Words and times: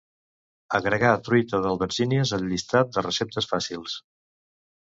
Agregar 0.77 1.11
truita 1.27 1.59
d'albergínies 1.65 2.33
al 2.39 2.47
llistat 2.53 2.93
de 2.97 3.07
receptes 3.09 3.51
fàcils. 3.53 4.01